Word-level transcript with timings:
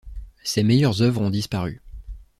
Ses 0.43 0.63
meilleures 0.63 1.03
œuvres 1.03 1.21
ont 1.21 1.29
disparu. 1.29 1.79